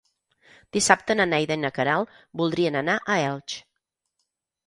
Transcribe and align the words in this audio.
Dissabte 0.77 1.15
na 1.17 1.25
Neida 1.33 1.57
i 1.59 1.61
na 1.65 1.71
Queralt 1.75 2.15
voldrien 2.41 2.79
anar 2.81 2.95
a 3.01 3.17
Elx. 3.29 3.59